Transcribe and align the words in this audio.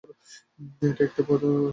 এটা 0.81 1.01
একটা 1.03 1.21
পর্যায়। 1.27 1.69